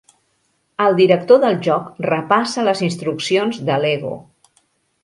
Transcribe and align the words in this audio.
El 0.85 0.95
director 0.99 1.41
del 1.43 1.59
joc 1.67 1.93
repassa 2.07 2.67
les 2.71 2.83
instruccions 2.89 3.63
de 3.71 3.79
L'Ego. 3.85 4.17